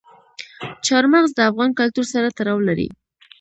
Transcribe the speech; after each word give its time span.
چار 0.85 1.03
مغز 1.13 1.31
د 1.35 1.39
افغان 1.49 1.71
کلتور 1.79 2.05
سره 2.13 2.35
تړاو 2.37 2.59
لري. 2.67 2.87